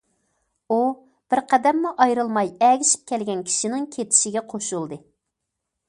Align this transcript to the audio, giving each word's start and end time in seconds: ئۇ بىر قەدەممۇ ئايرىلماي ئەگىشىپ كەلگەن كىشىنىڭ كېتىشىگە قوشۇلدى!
ئۇ 0.69 0.77
بىر 1.33 1.41
قەدەممۇ 1.51 1.91
ئايرىلماي 2.05 2.51
ئەگىشىپ 2.69 3.05
كەلگەن 3.13 3.47
كىشىنىڭ 3.51 3.87
كېتىشىگە 3.97 4.47
قوشۇلدى! 4.55 5.03